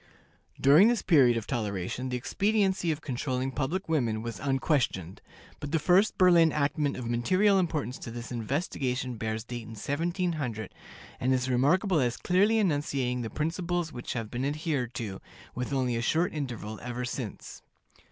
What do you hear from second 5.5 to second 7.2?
but the first Berlin enactment of